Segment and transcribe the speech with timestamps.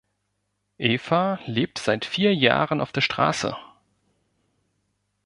[0.79, 3.55] Eva lebt seit vier Jahren auf der Straße.